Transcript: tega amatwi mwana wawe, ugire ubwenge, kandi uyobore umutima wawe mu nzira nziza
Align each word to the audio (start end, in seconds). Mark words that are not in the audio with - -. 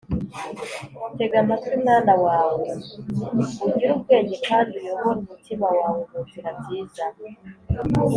tega 1.17 1.35
amatwi 1.43 1.75
mwana 1.83 2.13
wawe, 2.25 2.67
ugire 3.65 3.87
ubwenge, 3.95 4.35
kandi 4.47 4.71
uyobore 4.81 5.17
umutima 5.23 5.67
wawe 5.77 5.99
mu 6.09 6.17
nzira 6.25 6.49
nziza 6.59 7.03